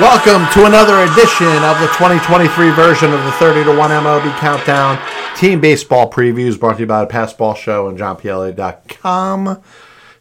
[0.00, 4.98] Welcome to another edition of the 2023 version of the 30 to 1 MLB Countdown
[5.36, 9.62] Team Baseball Previews brought to you by the Passed Ball Show and JohnPLA.com.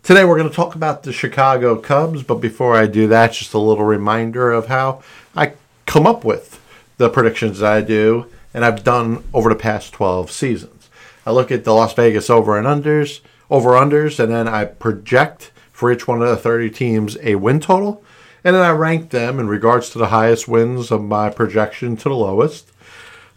[0.04, 3.54] Today we're going to talk about the Chicago Cubs, but before I do that, just
[3.54, 5.02] a little reminder of how
[5.34, 5.54] I
[5.86, 6.60] come up with
[6.98, 10.90] the predictions that I do and I've done over the past 12 seasons.
[11.26, 15.52] I look at the Las Vegas over and unders, over unders, and then I project
[15.72, 18.04] for each one of the 30 teams a win total
[18.44, 22.10] and then I rank them in regards to the highest wins of my projection to
[22.10, 22.72] the lowest.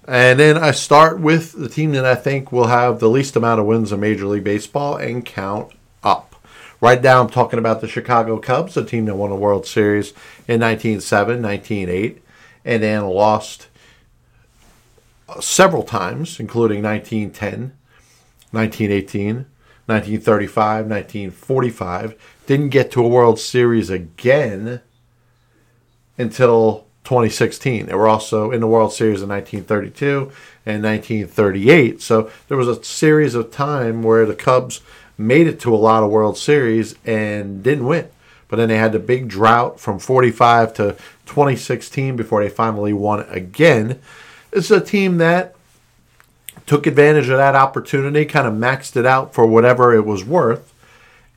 [0.06, 3.60] And then I start with the team that I think will have the least amount
[3.60, 5.72] of wins in Major League Baseball and count
[6.02, 6.34] up.
[6.80, 10.10] Right now, I'm talking about the Chicago Cubs, a team that won a World Series
[10.48, 12.22] in 1907, 1908,
[12.64, 13.68] and then lost
[15.28, 17.76] uh, several times, including 1910,
[18.50, 19.46] 1918,
[19.86, 22.36] 1935, 1945.
[22.46, 24.80] Didn't get to a World Series again
[26.18, 27.86] until 2016.
[27.86, 30.32] They were also in the World Series in 1932
[30.64, 32.00] and 1938.
[32.00, 34.80] So there was a series of time where the Cubs
[35.18, 38.08] made it to a lot of World Series and didn't win.
[38.48, 40.96] But then they had the big drought from 45 to
[41.26, 43.98] 2016 before they finally won again.
[44.52, 45.54] It's a team that
[46.66, 50.71] took advantage of that opportunity, kind of maxed it out for whatever it was worth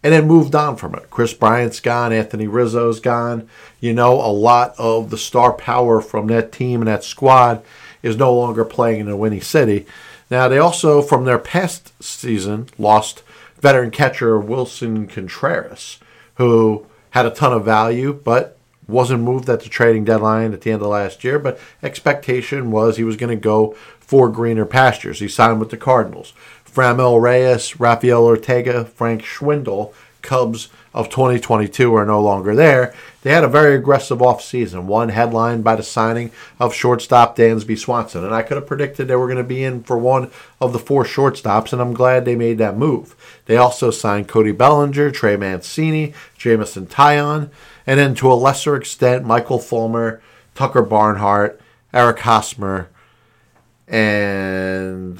[0.05, 1.09] and then moved on from it.
[1.09, 3.49] Kris Bryant's gone, Anthony Rizzo's gone.
[3.79, 7.63] You know, a lot of the star power from that team and that squad
[8.03, 9.87] is no longer playing in a winning city.
[10.29, 13.23] Now, they also, from their past season, lost
[13.59, 15.97] veteran catcher Willson Contreras,
[16.35, 20.71] who had a ton of value, but wasn't moved at the trading deadline at the
[20.71, 21.39] end of last year.
[21.39, 25.19] But expectation was he was going to go for greener pastures.
[25.19, 26.33] He signed with the Cardinals.
[26.75, 32.93] Franmil Reyes, Rafael Ortega, Frank Schwindel, Cubs of 2022 are no longer there.
[33.21, 38.25] They had a very aggressive offseason, one headlined by the signing of shortstop Dansby Swanson.
[38.25, 40.79] And I could have predicted they were going to be in for one of the
[40.79, 43.15] four shortstops, and I'm glad they made that move.
[43.45, 47.51] They also signed Cody Bellinger, Trey Mancini, Jameson Taillon,
[47.87, 50.21] and then to a lesser extent, Michael Fulmer,
[50.55, 51.61] Tucker Barnhart,
[51.93, 52.89] Eric Hosmer,
[53.87, 55.19] and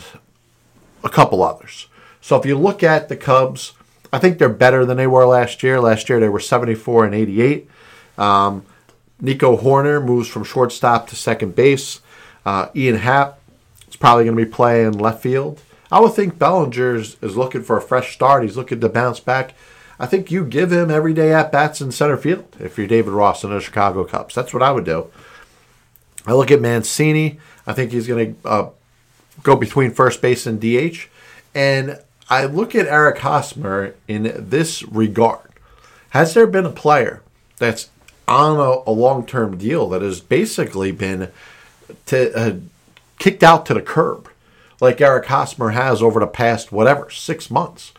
[1.06, 1.88] a couple others.
[2.20, 3.74] So if you look at the Cubs,
[4.12, 5.80] I think they're better than they were last year.
[5.80, 7.70] Last year they were 74 and 88.
[8.18, 8.66] Um,
[9.22, 12.02] Nico Hoerner moves from shortstop to second base.
[12.46, 13.40] Uh, Ian Happ
[13.88, 15.62] is probably going to be playing left field.
[15.92, 18.44] I would think Bellinger is, looking for a fresh start.
[18.44, 19.54] He's looking to bounce back.
[20.00, 23.14] I think you give him every day at bats in center field if you're David
[23.14, 24.36] Ross and the Chicago Cubs.
[24.36, 25.10] That's what I would do.
[26.26, 27.40] I look at Mancini.
[27.66, 28.70] I think he's going to uh,
[29.44, 31.08] go between first base and DH.
[31.54, 35.50] And I look at Eric Hosmer in this regard.
[36.10, 37.22] Has there been a player
[37.58, 37.90] that's
[38.28, 41.32] on a, a long term deal that has basically been
[42.08, 42.56] to, uh,
[43.20, 44.30] kicked out to the curb
[44.82, 47.94] like Eric Hosmer has over the past, whatever, six months?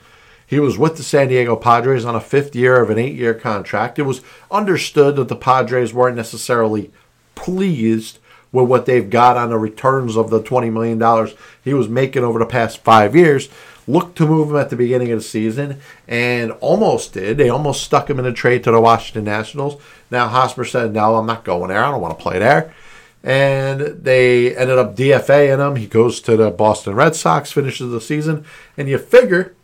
[0.46, 3.34] He was with the San Diego Padres on a fifth year of an eight year
[3.34, 3.98] contract.
[3.98, 4.20] It was
[4.50, 6.92] understood that the Padres weren't necessarily
[7.34, 8.18] pleased
[8.56, 12.38] with what they've got on the returns of the $20 million he was making over
[12.38, 13.50] the past five years.
[13.86, 17.36] Looked to move him at the beginning of the season and almost did.
[17.36, 19.80] They almost stuck him in a trade to the Washington Nationals.
[20.10, 21.84] Now Hosmer said, No, I'm not going there.
[21.84, 22.74] I don't want to play there.
[23.22, 25.76] And they ended up DFAing him.
[25.76, 28.44] He goes to the Boston Red Sox, finishes the season.
[28.76, 29.54] And you figure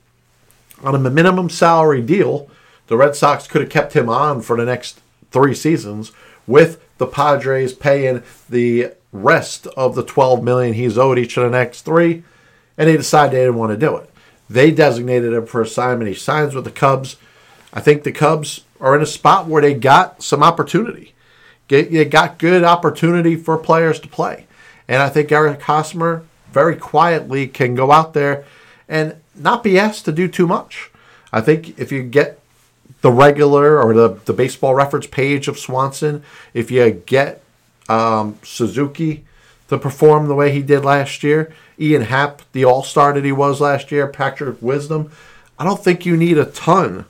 [0.84, 2.48] on a minimum salary deal,
[2.88, 6.12] the Red Sox could have kept him on for the next three seasons
[6.46, 11.50] with the Padres paying the rest of the 12 million he's owed each of the
[11.50, 12.22] next three,
[12.78, 14.08] and they decided they didn't want to do it.
[14.48, 16.08] They designated him for assignment.
[16.08, 17.16] He signs with the Cubs.
[17.72, 21.14] I think the Cubs are in a spot where they got some opportunity.
[21.68, 24.46] They got good opportunity for players to play.
[24.88, 28.44] And I think Eric Hosmer very quietly can go out there
[28.88, 30.90] and not be asked to do too much.
[31.32, 32.41] I think if you get
[33.02, 36.22] the regular or the, the baseball reference page of Swanson,
[36.54, 37.42] if you get
[37.88, 39.24] um, Suzuki
[39.68, 43.32] to perform the way he did last year, Ian Happ, the all star that he
[43.32, 45.10] was last year, Patrick Wisdom,
[45.58, 47.04] I don't think you need a ton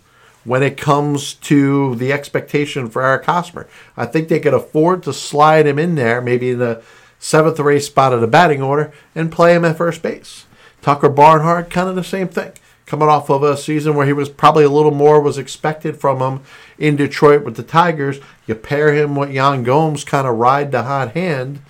[0.45, 3.69] when it comes to the expectation for Eric Hosmer.
[3.97, 6.83] I think they could afford to slide him in there, maybe in the
[7.19, 10.47] seventh or eighth spot of the batting order, and play him at first base.
[10.81, 12.53] Tucker Barnhart, kind of the same thing
[12.87, 16.21] coming off of a season where he was probably a little more was expected from
[16.21, 16.45] him
[16.79, 18.21] in Detroit with the Tigers.
[18.47, 21.61] You pair him with Yan Gomes, kind of ride the hot hand,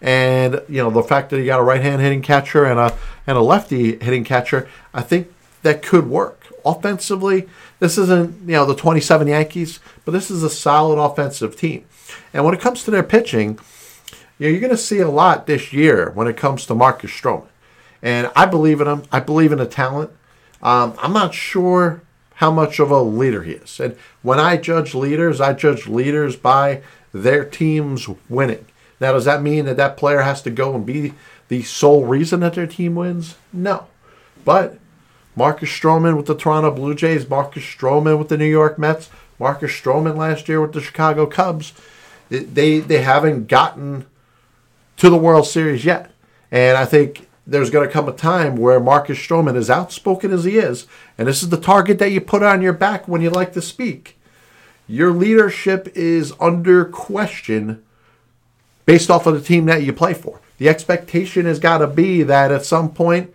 [0.00, 2.96] and you know the fact that he got a right hand hitting catcher and a
[3.26, 5.32] and a lefty hitting catcher, I think
[5.62, 6.38] that could work.
[6.64, 7.48] offensively,
[7.80, 11.84] this isn't, you know, the 27 Yankees, but this is a solid offensive team.
[12.32, 13.58] And when it comes to their pitching,
[14.38, 17.10] you know, you're going to see a lot this year when it comes to Marcus
[17.10, 17.48] Stroman.
[18.00, 19.02] And I believe in him.
[19.10, 20.10] I believe in the talent.
[20.62, 22.02] Um, I'm not sure
[22.36, 23.78] how much of a leader he is.
[23.80, 26.82] And when I judge leaders, I judge leaders by
[27.12, 28.66] their teams winning.
[29.00, 31.14] Now, does that mean that that player has to go and be
[31.48, 33.36] the sole reason that their team wins?
[33.52, 33.86] No.
[34.44, 34.78] But
[35.34, 39.72] Marcus Stroman with the Toronto Blue Jays, Marcus Stroman with the New York Mets, Marcus
[39.72, 41.72] Stroman last year with the Chicago Cubs,
[42.28, 44.06] they they haven't gotten
[44.96, 46.10] to the World Series yet.
[46.50, 50.44] And I think there's going to come a time where Marcus Stroman, as outspoken as
[50.44, 50.86] he is,
[51.18, 53.60] and this is the target that you put on your back when you like to
[53.60, 54.18] speak,
[54.88, 57.82] your leadership is under question
[58.86, 60.40] based off of the team that you play for.
[60.56, 63.34] The expectation has got to be that at some point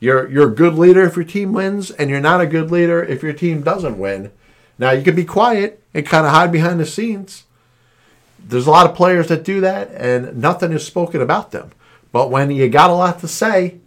[0.00, 3.04] you're you're a good leader if your team wins, and you're not a good leader
[3.04, 4.32] if your team doesn't win.
[4.78, 7.44] Now you can be quiet and kind of hide behind the scenes.
[8.38, 11.72] There's a lot of players that do that, and nothing is spoken about them.
[12.12, 13.78] But when you got a lot to say,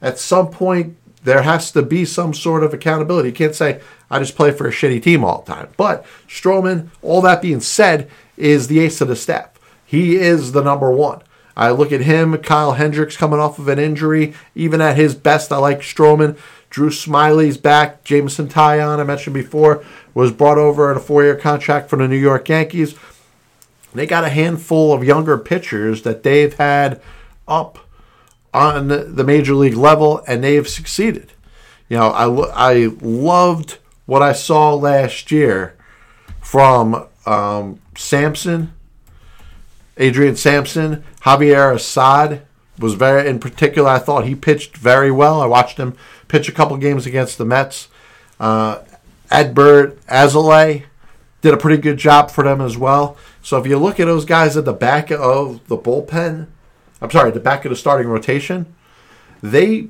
[0.00, 3.28] at some point there has to be some sort of accountability.
[3.28, 3.80] You can't say,
[4.10, 5.68] I just play for a shitty team all the time.
[5.76, 9.50] But Stroman, all that being said, is the ace of the staff.
[9.86, 11.22] He is the number one.
[11.56, 14.34] I look at him, Kyle Hendricks coming off of an injury.
[14.54, 16.38] Even at his best, I like Stroman.
[16.70, 18.02] Drew Smyly's back.
[18.02, 22.08] Jameson Taillon, I mentioned before, was brought over at a four year contract from the
[22.08, 22.94] New York Yankees.
[23.94, 27.00] They got a handful of younger pitchers that they've had
[27.52, 27.78] up
[28.54, 31.32] on the major league level, and they've succeeded.
[31.88, 32.26] You know, I,
[32.72, 35.76] I loved what I saw last year
[36.40, 38.72] from um, Sampson,
[39.96, 42.42] Adrian Sampson, Javier Assad
[42.78, 45.40] was very, in particular, I thought he pitched very well.
[45.40, 45.96] I watched him
[46.28, 47.88] pitch a couple games against the Mets.
[48.40, 48.80] Uh,
[49.30, 50.84] Adbert Alzolay
[51.42, 53.16] did a pretty good job for them as well.
[53.42, 56.48] So if you look at those guys at the back of the bullpen,
[57.02, 58.72] I'm sorry, the back of the starting rotation,
[59.42, 59.88] they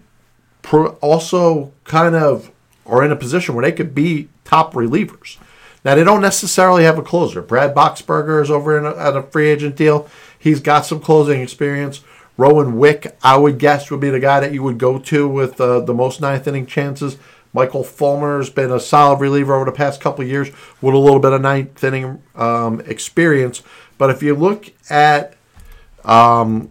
[0.72, 2.50] also kind of
[2.86, 5.36] are in a position where they could be top relievers.
[5.84, 7.42] Now they don't necessarily have a closer.
[7.42, 10.08] Brad Boxberger is over in a, at a free agent deal.
[10.38, 12.00] He's got some closing experience.
[12.38, 15.60] Rowan Wick, I would guess, would be the guy that you would go to with
[15.60, 17.18] uh, the most ninth inning chances.
[17.52, 20.48] Michael Fulmer has been a solid reliever over the past couple years
[20.80, 23.62] with a little bit of ninth inning um, experience.
[23.98, 25.34] But if you look at
[26.04, 26.70] um,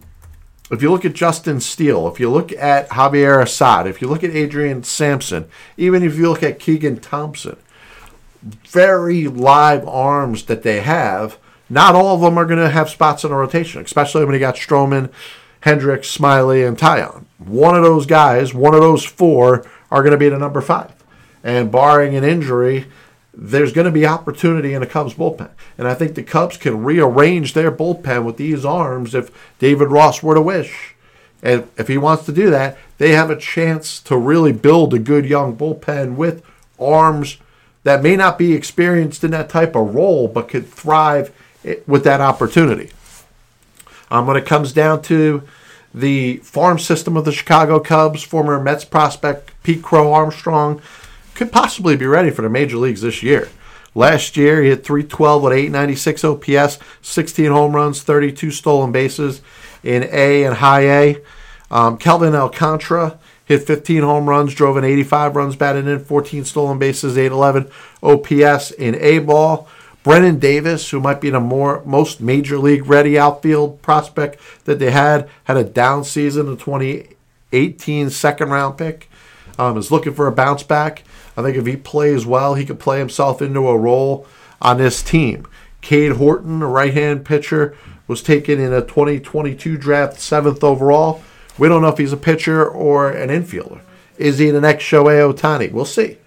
[0.72, 4.24] if you look at Justin Steele, if you look at Javier Assad, if you look
[4.24, 5.46] at Adrian Sampson,
[5.76, 7.56] even if you look at Keegan Thompson,
[8.42, 11.38] very live arms that they have,
[11.68, 14.40] not all of them are going to have spots in a rotation, especially when you
[14.40, 15.12] got Stroman,
[15.60, 17.24] Hendricks, Smyly, and Taillon.
[17.38, 20.92] One of those guys, one of those four, are going to be the number five.
[21.44, 22.86] And barring an injury,
[23.34, 25.50] there's going to be opportunity in the Cubs bullpen.
[25.78, 30.22] And I think the Cubs can rearrange their bullpen with these arms if David Ross
[30.22, 30.94] were to wish.
[31.42, 34.98] And if he wants to do that, they have a chance to really build a
[34.98, 36.44] good young bullpen with
[36.78, 37.38] arms
[37.84, 41.32] that may not be experienced in that type of role, but could thrive
[41.86, 42.90] with that opportunity.
[44.10, 45.42] Um, when it comes down to
[45.94, 50.80] the farm system of the Chicago Cubs, former Mets prospect Pete Crow Armstrong
[51.42, 53.48] could possibly be ready for the major leagues this year.
[53.94, 59.42] Last year, he hit 312 with 896 OPS, 16 home runs, 32 stolen bases
[59.82, 61.16] in A and high A.
[61.70, 66.78] Um, Kelvin Alcantara hit 15 home runs, drove in 85 runs batted in, 14 stolen
[66.78, 67.70] bases, 811
[68.02, 69.68] OPS in A ball.
[70.04, 74.90] Brennen Davis, who might be the more most major league ready outfield prospect that they
[74.90, 79.08] had, had a down season, a 2018 second round pick.
[79.58, 81.04] Um, is looking for a bounce back.
[81.36, 84.26] I think if he plays well, he could play himself into a role
[84.60, 85.46] on this team.
[85.80, 91.22] Cade Horton, a right hand pitcher, was taken in a 2022 draft, seventh overall.
[91.58, 93.80] We don't know if he's a pitcher or an infielder.
[94.18, 95.72] Is he the next Shohei Ohtani?
[95.72, 96.18] We'll see.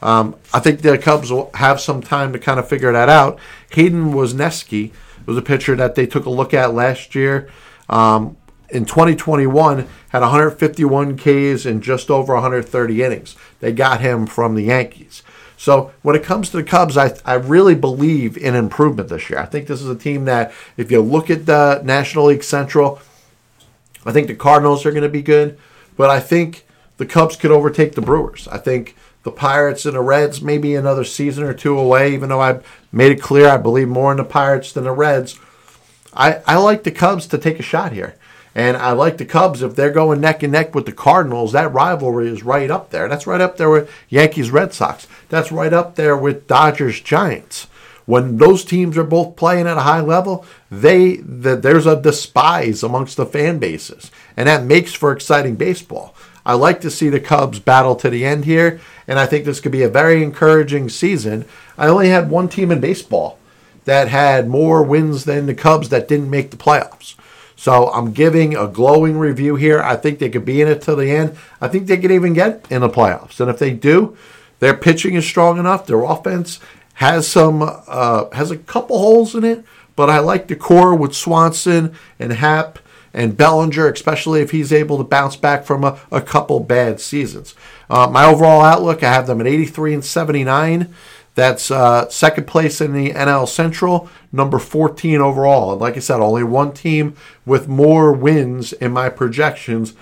[0.00, 3.38] Um, I think the Cubs will have some time to kind of figure that out.
[3.70, 4.92] Hayden Wesneski
[5.26, 7.48] was a pitcher that they took a look at last year.
[7.88, 8.36] Um,
[8.72, 13.36] in 2021 had 151 Ks in just over 130 innings.
[13.60, 15.22] They got him from the Yankees.
[15.56, 19.38] So when it comes to the Cubs, I, I really believe in improvement this year.
[19.38, 23.00] I think this is a team that, if you look at the National League Central,
[24.04, 25.58] I think the Cardinals are going to be good,
[25.96, 28.48] but I think the Cubs could overtake the Brewers.
[28.48, 32.40] I think the Pirates and the Reds maybe another season or two away, even though
[32.40, 35.38] I've made it clear I believe more in the Pirates than the Reds.
[36.14, 38.16] I, I like the Cubs to take a shot here.
[38.54, 41.52] And I like the Cubs if they're going neck and neck with the Cardinals.
[41.52, 43.08] That rivalry is right up there.
[43.08, 45.06] That's right up there with Yankees Red Sox.
[45.28, 47.66] That's right up there with Dodgers Giants.
[48.04, 52.82] When those teams are both playing at a high level, they the, there's a despise
[52.82, 56.14] amongst the fan bases, and that makes for exciting baseball.
[56.44, 59.60] I like to see the Cubs battle to the end here, and I think this
[59.60, 61.44] could be a very encouraging season.
[61.78, 63.38] I only had one team in baseball
[63.84, 67.14] that had more wins than the Cubs that didn't make the playoffs.
[67.62, 69.80] So I'm giving a glowing review here.
[69.80, 71.36] I think they could be in it till the end.
[71.60, 73.38] I think they could even get in the playoffs.
[73.38, 74.16] And if they do,
[74.58, 75.86] their pitching is strong enough.
[75.86, 76.58] Their offense
[76.94, 79.64] has some uh, has a couple holes in it,
[79.94, 82.80] but I like the core with Swanson and Happ
[83.14, 87.54] and Bellinger, especially if he's able to bounce back from a, a couple bad seasons.
[87.88, 90.92] Uh, my overall outlook, I have them at 83 and 79.
[91.34, 95.72] That's uh, second place in the NL Central, number 14 overall.
[95.72, 99.94] And like I said, only one team with more wins in my projections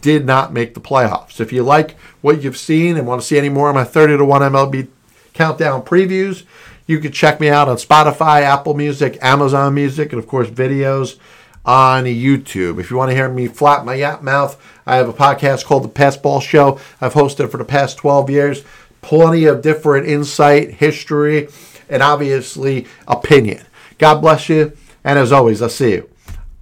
[0.00, 1.40] did not make the playoffs.
[1.40, 4.18] If you like what you've seen and want to see any more of my 30
[4.18, 4.88] to 1 MLB
[5.34, 6.44] countdown previews,
[6.86, 11.18] you can check me out on Spotify, Apple Music, Amazon Music, and of course, videos
[11.66, 12.80] on YouTube.
[12.80, 15.84] If you want to hear me flap my yap mouth, I have a podcast called
[15.84, 16.80] The Passed Ball Show.
[16.98, 18.64] I've hosted for the past 12 years
[19.00, 21.48] plenty of different insight, history,
[21.88, 23.64] and obviously opinion.
[23.98, 24.76] God bless you.
[25.04, 26.10] And as always, I'll see you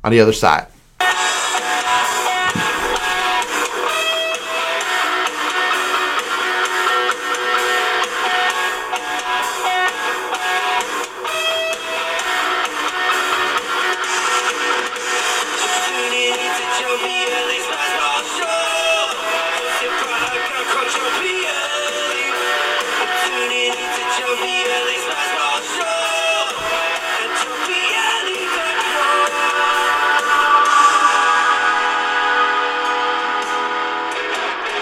[0.04, 0.66] on the other side.